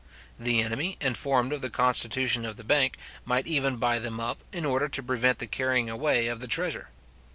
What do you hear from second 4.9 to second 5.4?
prevent